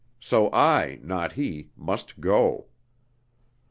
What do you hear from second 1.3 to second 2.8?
he, must go.